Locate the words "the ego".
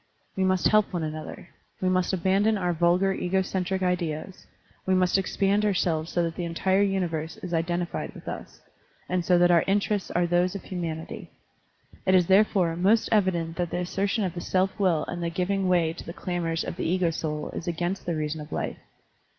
16.77-17.11